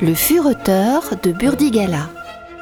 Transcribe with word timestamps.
Le 0.00 0.14
fureteur 0.14 1.02
de 1.24 1.32
Burdigala. 1.32 2.08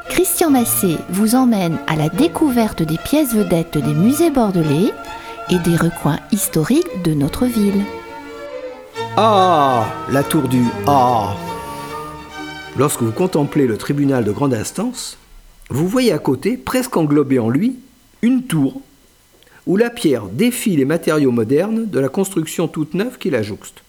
Christian 0.08 0.48
Massé 0.48 0.96
vous 1.10 1.34
emmène 1.34 1.76
à 1.86 1.94
la 1.94 2.08
découverte 2.08 2.82
des 2.82 2.96
pièces 2.96 3.34
vedettes 3.34 3.76
des 3.76 3.92
musées 3.92 4.30
bordelais 4.30 4.90
et 5.50 5.58
des 5.58 5.76
recoins 5.76 6.18
historiques 6.32 7.02
de 7.04 7.12
notre 7.12 7.44
ville. 7.44 7.82
Ah 9.18 9.86
La 10.10 10.22
tour 10.22 10.48
du 10.48 10.62
Ah 10.86 11.36
Lorsque 12.78 13.02
vous 13.02 13.12
contemplez 13.12 13.66
le 13.66 13.76
tribunal 13.76 14.24
de 14.24 14.32
grande 14.32 14.54
instance, 14.54 15.18
vous 15.68 15.88
voyez 15.88 16.12
à 16.12 16.18
côté, 16.18 16.56
presque 16.56 16.96
englobé 16.96 17.38
en 17.38 17.50
lui, 17.50 17.76
une 18.22 18.44
tour 18.44 18.80
où 19.66 19.76
la 19.76 19.90
pierre 19.90 20.24
défie 20.24 20.76
les 20.76 20.86
matériaux 20.86 21.32
modernes 21.32 21.84
de 21.84 21.98
la 21.98 22.08
construction 22.08 22.66
toute 22.66 22.94
neuve 22.94 23.18
qui 23.18 23.28
la 23.28 23.42
jouxte. 23.42 23.82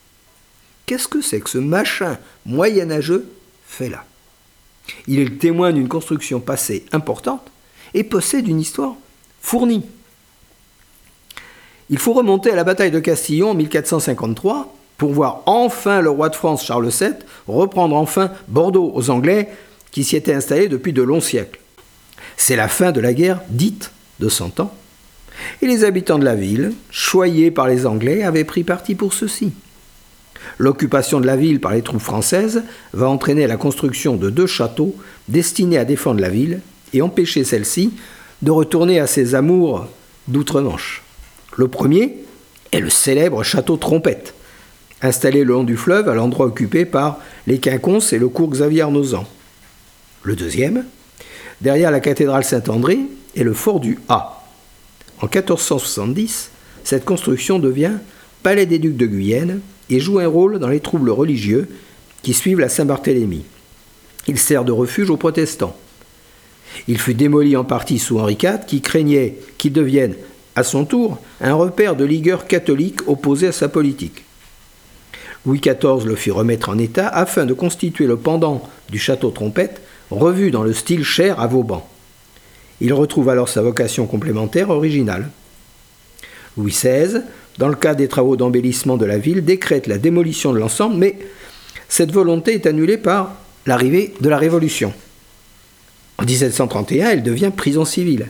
Qu'est-ce 0.88 1.10
que 1.10 1.22
c'est 1.22 1.42
que 1.42 1.50
ce 1.50 1.58
machin 1.58 2.18
moyenâgeux 2.46 3.30
fait 3.68 3.90
là? 3.90 4.06
Il 5.06 5.20
est 5.20 5.26
le 5.26 5.38
témoin 5.38 5.74
d'une 5.74 5.90
construction 5.90 6.40
passée 6.40 6.86
importante 6.94 7.46
et 7.94 8.06
possède 8.06 8.48
une 8.48 8.62
histoire 8.62 8.96
fournie. 9.42 9.84
Il 11.90 12.00
faut 12.00 12.14
remonter 12.14 12.52
à 12.52 12.56
la 12.56 12.64
bataille 12.64 12.92
de 12.92 13.02
Castillon 13.02 13.52
en 13.52 13.54
1453 13.54 14.74
pour 14.98 15.12
voir 15.12 15.44
enfin 15.46 16.00
le 16.00 16.10
roi 16.10 16.30
de 16.30 16.36
France 16.36 16.66
Charles 16.66 16.88
VII 16.88 17.16
reprendre 17.48 17.98
enfin 17.98 18.32
Bordeaux 18.48 18.92
aux 18.96 19.10
Anglais 19.10 19.50
qui 19.92 20.06
s'y 20.06 20.16
étaient 20.16 20.34
installés 20.34 20.70
depuis 20.70 20.94
de 20.94 21.02
longs 21.02 21.20
siècles. 21.22 21.60
C'est 22.38 22.56
la 22.56 22.70
fin 22.70 22.94
de 22.94 23.02
la 23.02 23.14
guerre 23.14 23.42
dite 23.50 23.92
de 24.22 24.30
Cent 24.30 24.62
Ans, 24.62 24.74
et 25.62 25.68
les 25.68 25.84
habitants 25.84 26.18
de 26.18 26.26
la 26.26 26.36
ville, 26.36 26.74
choyés 26.92 27.52
par 27.52 27.68
les 27.68 27.86
Anglais, 27.86 28.24
avaient 28.24 28.44
pris 28.46 28.64
parti 28.64 28.96
pour 28.96 29.14
ceci. 29.14 29.52
L'occupation 30.58 31.20
de 31.20 31.26
la 31.26 31.36
ville 31.36 31.60
par 31.60 31.74
les 31.74 31.82
troupes 31.82 32.02
françaises 32.02 32.64
va 32.94 33.10
entraîner 33.10 33.48
la 33.48 33.58
construction 33.58 34.16
de 34.16 34.30
deux 34.30 34.48
châteaux 34.48 34.96
destinés 35.28 35.78
à 35.78 35.86
défendre 35.86 36.22
la 36.22 36.30
ville 36.30 36.62
et 36.94 37.02
empêcher 37.02 37.44
celle-ci 37.44 37.94
de 38.42 38.52
retourner 38.52 39.00
à 39.00 39.08
ses 39.08 39.36
amours 39.36 39.88
d'outre-Manche. 40.28 41.04
Le 41.56 41.68
premier 41.68 42.18
est 42.72 42.80
le 42.80 42.90
célèbre 42.90 43.44
château 43.44 43.78
Trompette, 43.78 44.34
installé 45.02 45.44
le 45.44 45.54
long 45.54 45.64
du 45.64 45.78
fleuve 45.78 46.10
à 46.10 46.16
l'endroit 46.16 46.46
occupé 46.46 46.86
par 46.86 47.20
les 47.46 47.60
Quinconces 47.60 48.14
et 48.14 48.20
le 48.20 48.30
cours 48.30 48.50
Xavier 48.50 48.82
Arnozan. 48.82 49.26
Le 50.24 50.36
deuxième, 50.36 50.86
derrière 51.62 51.92
la 51.92 52.00
cathédrale 52.00 52.44
Saint-André, 52.44 53.00
est 53.36 53.44
le 53.44 53.54
fort 53.54 53.80
du 53.80 54.00
A. 54.10 54.44
En 55.22 55.26
1470, 55.26 56.52
cette 56.84 57.06
construction 57.06 57.60
devient 57.60 57.94
palais 58.44 58.66
des 58.66 58.80
ducs 58.80 58.98
de 58.98 59.06
Guyenne 59.06 59.62
et 59.90 60.00
joue 60.00 60.20
un 60.20 60.28
rôle 60.28 60.60
dans 60.60 60.68
les 60.68 60.80
troubles 60.80 61.10
religieux 61.10 61.70
qui 62.22 62.34
suivent 62.34 62.60
la 62.60 62.70
Saint-Barthélemy. 62.70 63.44
Il 64.28 64.38
sert 64.38 64.66
de 64.66 64.72
refuge 64.72 65.10
aux 65.10 65.18
protestants. 65.18 65.76
Il 66.88 66.98
fut 66.98 67.14
démoli 67.14 67.56
en 67.56 67.64
partie 67.64 68.00
sous 68.00 68.20
Henri 68.20 68.38
IV 68.42 68.66
qui 68.68 68.82
craignait 68.82 69.38
qu'il 69.58 69.74
devienne, 69.74 70.16
à 70.56 70.64
son 70.64 70.86
tour, 70.86 71.20
un 71.40 71.54
repère 71.54 71.96
de 71.96 72.04
ligueur 72.04 72.48
catholique 72.48 73.08
opposé 73.08 73.48
à 73.48 73.52
sa 73.52 73.70
politique. 73.70 74.24
Louis 75.46 75.62
XIV 75.62 76.06
le 76.06 76.16
fit 76.16 76.32
remettre 76.32 76.70
en 76.70 76.78
état 76.78 77.08
afin 77.08 77.46
de 77.46 77.54
constituer 77.54 78.06
le 78.06 78.18
pendant 78.18 78.68
du 78.90 79.00
château 79.00 79.30
Trompette, 79.30 79.82
revu 80.10 80.52
dans 80.52 80.64
le 80.64 80.74
style 80.74 81.04
cher 81.04 81.40
à 81.40 81.48
Vauban. 81.48 81.88
Il 82.82 82.94
retrouve 82.94 83.30
alors 83.30 83.50
sa 83.50 83.62
vocation 83.62 84.08
complémentaire 84.08 84.70
originale. 84.70 85.30
Louis 86.58 86.72
XVI, 86.72 87.22
dans 87.58 87.68
le 87.68 87.76
cadre 87.76 87.98
des 87.98 88.08
travaux 88.08 88.36
d'embellissement 88.36 88.98
de 88.98 89.06
la 89.06 89.18
ville, 89.18 89.44
décrète 89.44 89.88
la 89.88 89.98
démolition 89.98 90.54
de 90.54 90.60
l'ensemble, 90.60 90.98
mais 90.98 91.18
cette 91.90 92.12
volonté 92.12 92.54
est 92.54 92.66
annulée 92.66 92.98
par 92.98 93.36
l'arrivée 93.66 94.14
de 94.22 94.30
la 94.30 94.38
Révolution. 94.38 94.94
En 96.18 96.26
1731, 96.26 97.10
elle 97.10 97.24
devient 97.24 97.52
prison 97.56 97.86
civile 97.86 98.28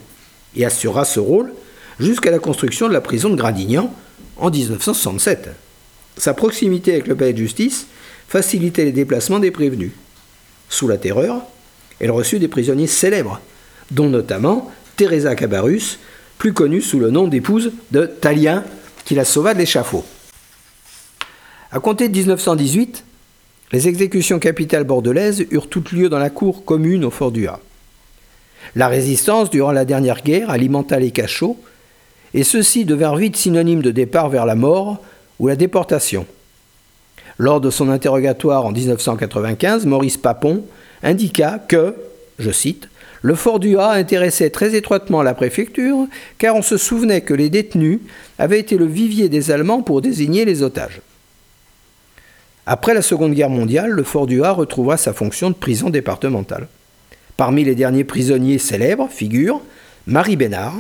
et 0.56 0.66
assurera 0.66 1.06
ce 1.06 1.20
rôle 1.20 1.54
jusqu'à 2.00 2.32
la 2.32 2.40
construction 2.40 2.88
de 2.88 2.94
la 2.94 3.02
prison 3.02 3.30
de 3.30 3.36
Gradignan 3.36 3.94
en 4.38 4.50
1967. 4.50 5.50
Sa 6.18 6.34
proximité 6.34 6.94
avec 6.94 7.08
le 7.08 7.16
palais 7.16 7.34
de 7.34 7.38
justice 7.38 7.88
facilitait 8.28 8.86
les 8.86 8.92
déplacements 8.92 9.40
des 9.40 9.52
prévenus. 9.52 9.92
Sous 10.70 10.88
la 10.88 10.98
terreur, 10.98 11.42
elle 12.00 12.12
reçut 12.12 12.40
des 12.40 12.48
prisonniers 12.48 12.88
célèbres, 12.88 13.40
dont 13.92 14.10
notamment 14.10 14.72
Teresa 14.96 15.36
Cabarrus, 15.36 16.00
plus 16.38 16.54
connue 16.54 16.82
sous 16.82 17.00
le 17.00 17.10
nom 17.10 17.28
d'épouse 17.28 17.72
de 17.92 18.06
Talien, 18.06 18.64
qui 19.08 19.16
la 19.16 19.24
sauva 19.24 19.54
de 19.54 19.60
l'échafaud. 19.60 20.04
À 21.72 21.80
compter 21.80 22.10
de 22.10 22.18
1918, 22.18 23.06
les 23.72 23.88
exécutions 23.88 24.38
capitales 24.38 24.84
bordelaises 24.84 25.46
eurent 25.50 25.70
toutes 25.70 25.94
lieu 25.94 26.10
dans 26.10 26.20
la 26.20 26.30
cour 26.30 26.66
commune 26.66 27.06
au 27.06 27.10
fort 27.10 27.32
du. 27.32 27.48
La 28.76 28.90
résistance 28.90 29.50
durant 29.50 29.72
la 29.72 29.86
dernière 29.86 30.24
guerre 30.24 30.50
alimenta 30.50 31.00
les 31.00 31.12
cachots, 31.12 31.58
et 32.34 32.44
ceux-ci 32.44 32.84
devinrent 32.84 33.16
vite 33.16 33.38
synonymes 33.38 33.82
de 33.82 33.92
départ 33.92 34.28
vers 34.28 34.46
la 34.46 34.56
mort 34.56 35.02
ou 35.40 35.48
la 35.48 35.56
déportation. 35.56 36.26
Lors 37.38 37.62
de 37.62 37.70
son 37.70 37.88
interrogatoire 37.88 38.66
en 38.66 38.74
1995, 38.74 39.86
Maurice 39.86 40.18
Papon 40.18 40.66
indiqua 41.02 41.60
que, 41.60 41.96
je 42.40 42.52
cite, 42.52 42.90
le 43.22 43.36
fort 43.36 43.60
du 43.60 43.78
Ha 43.78 43.92
intéressait 43.92 44.50
très 44.50 44.76
étroitement 44.76 45.24
la 45.24 45.34
préfecture, 45.34 46.08
car 46.38 46.56
on 46.56 46.62
se 46.62 46.78
souvenait 46.78 47.22
que 47.22 47.34
les 47.34 47.50
détenus 47.50 48.00
avaient 48.38 48.60
été 48.60 48.78
le 48.78 48.86
vivier 48.86 49.30
des 49.30 49.52
Allemands 49.52 49.82
pour 49.82 50.02
désigner 50.02 50.46
les 50.46 50.62
otages. 50.64 51.02
Après 52.66 52.94
la 52.94 53.02
Seconde 53.02 53.34
Guerre 53.34 53.50
mondiale, 53.50 53.92
le 53.92 54.04
fort 54.04 54.28
du 54.28 54.44
Ha 54.44 54.52
retrouva 54.52 54.98
sa 54.98 55.14
fonction 55.14 55.50
de 55.50 55.56
prison 55.56 55.90
départementale. 55.90 56.68
Parmi 57.38 57.64
les 57.64 57.76
derniers 57.76 58.04
prisonniers 58.04 58.58
célèbres 58.58 59.10
figure 59.10 59.62
Marie 60.06 60.36
Bénard, 60.36 60.76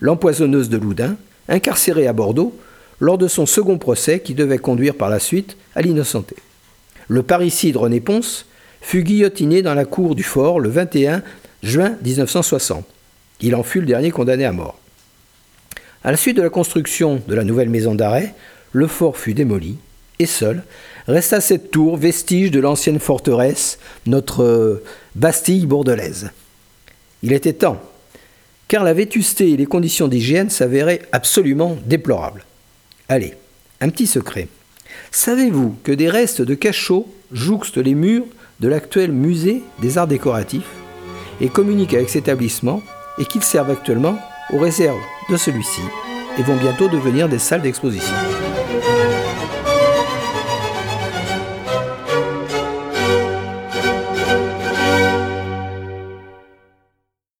l'empoisonneuse 0.00 0.68
de 0.68 0.78
Loudun, 0.78 1.16
incarcérée 1.48 2.06
à 2.06 2.12
Bordeaux 2.12 2.56
lors 3.00 3.18
de 3.18 3.28
son 3.28 3.46
second 3.46 3.78
procès 3.78 4.20
qui 4.20 4.34
devait 4.34 4.58
conduire 4.58 4.94
par 4.94 5.10
la 5.10 5.20
suite 5.20 5.56
à 5.74 5.82
l'innocenté. 5.82 6.36
Le 7.06 7.22
parricide 7.22 7.76
René 7.76 8.00
Ponce 8.00 8.46
fut 8.80 9.02
guillotiné 9.02 9.62
dans 9.62 9.74
la 9.74 9.84
cour 9.84 10.14
du 10.14 10.22
fort 10.22 10.60
le 10.60 10.68
21 10.68 11.22
juin 11.62 11.96
1960. 12.02 12.84
Il 13.40 13.54
en 13.54 13.62
fut 13.62 13.80
le 13.80 13.86
dernier 13.86 14.10
condamné 14.10 14.44
à 14.44 14.52
mort. 14.52 14.78
À 16.04 16.10
la 16.10 16.16
suite 16.16 16.36
de 16.36 16.42
la 16.42 16.50
construction 16.50 17.22
de 17.26 17.34
la 17.34 17.44
nouvelle 17.44 17.70
maison 17.70 17.94
d'arrêt, 17.94 18.34
le 18.72 18.86
fort 18.86 19.16
fut 19.16 19.34
démoli 19.34 19.78
et 20.18 20.26
seul 20.26 20.62
resta 21.06 21.40
cette 21.40 21.70
tour, 21.70 21.96
vestige 21.96 22.50
de 22.50 22.60
l'ancienne 22.60 22.98
forteresse, 22.98 23.78
notre 24.06 24.42
euh, 24.42 24.84
Bastille 25.14 25.66
bordelaise. 25.66 26.30
Il 27.22 27.32
était 27.32 27.52
temps, 27.52 27.80
car 28.68 28.84
la 28.84 28.92
vétusté 28.92 29.52
et 29.52 29.56
les 29.56 29.66
conditions 29.66 30.08
d'hygiène 30.08 30.50
s'avéraient 30.50 31.02
absolument 31.12 31.76
déplorables. 31.86 32.44
Allez, 33.08 33.34
un 33.80 33.88
petit 33.88 34.06
secret. 34.06 34.48
Savez-vous 35.10 35.76
que 35.82 35.92
des 35.92 36.10
restes 36.10 36.42
de 36.42 36.54
cachots 36.54 37.08
jouxtent 37.32 37.78
les 37.78 37.94
murs 37.94 38.26
de 38.60 38.68
l'actuel 38.68 39.12
musée 39.12 39.62
des 39.80 39.98
arts 39.98 40.08
décoratifs? 40.08 40.68
Et 41.40 41.48
communiquent 41.48 41.94
avec 41.94 42.08
cet 42.08 42.24
établissement 42.24 42.82
et 43.18 43.24
qu'ils 43.24 43.42
servent 43.42 43.70
actuellement 43.70 44.18
aux 44.52 44.58
réserves 44.58 45.00
de 45.30 45.36
celui-ci 45.36 45.82
et 46.38 46.42
vont 46.42 46.56
bientôt 46.56 46.88
devenir 46.88 47.28
des 47.28 47.38
salles 47.38 47.62
d'exposition 47.62 48.14